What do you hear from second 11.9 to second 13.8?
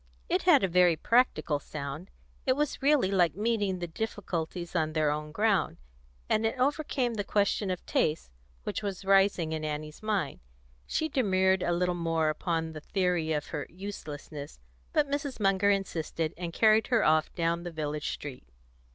more upon the theory of her